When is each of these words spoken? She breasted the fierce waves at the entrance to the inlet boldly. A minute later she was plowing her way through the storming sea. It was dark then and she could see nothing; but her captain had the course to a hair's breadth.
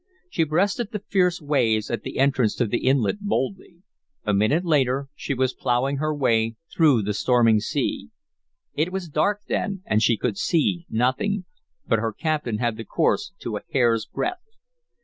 She 0.31 0.45
breasted 0.45 0.89
the 0.91 1.03
fierce 1.09 1.39
waves 1.39 1.91
at 1.91 2.01
the 2.01 2.17
entrance 2.17 2.55
to 2.55 2.65
the 2.65 2.87
inlet 2.87 3.19
boldly. 3.19 3.83
A 4.23 4.33
minute 4.33 4.65
later 4.65 5.09
she 5.13 5.35
was 5.35 5.53
plowing 5.53 5.97
her 5.97 6.11
way 6.11 6.55
through 6.73 7.03
the 7.03 7.13
storming 7.13 7.59
sea. 7.59 8.09
It 8.73 8.91
was 8.91 9.07
dark 9.07 9.41
then 9.47 9.83
and 9.85 10.01
she 10.01 10.17
could 10.17 10.39
see 10.39 10.87
nothing; 10.89 11.45
but 11.87 11.99
her 11.99 12.13
captain 12.13 12.57
had 12.57 12.77
the 12.77 12.83
course 12.83 13.31
to 13.41 13.57
a 13.57 13.61
hair's 13.73 14.07
breadth. 14.07 14.41